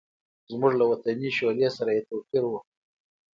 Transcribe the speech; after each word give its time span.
زموږ 0.51 0.73
له 0.79 0.85
وطني 0.91 1.29
شولې 1.37 1.69
سره 1.77 1.89
یې 1.95 2.01
توپیر 2.09 2.43
و. 2.47 2.51